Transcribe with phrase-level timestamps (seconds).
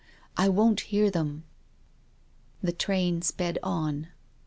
[0.35, 1.43] I won't hear them."
[2.63, 4.07] The train sped on.